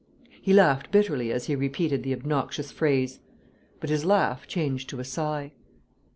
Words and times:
He 0.41 0.51
laughed 0.51 0.89
bitterly 0.91 1.31
as 1.31 1.45
he 1.45 1.55
repeated 1.55 2.01
the 2.01 2.11
obnoxious 2.15 2.71
phrase; 2.71 3.19
but 3.79 3.91
his 3.91 4.03
laugh 4.03 4.47
changed 4.47 4.89
to 4.89 4.99
a 4.99 5.03
sigh. 5.03 5.51